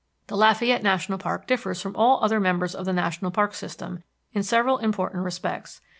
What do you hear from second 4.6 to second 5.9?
important respects.